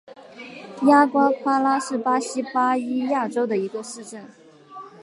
[0.87, 4.27] 雅瓜夸拉是巴西巴伊亚州的一个市镇。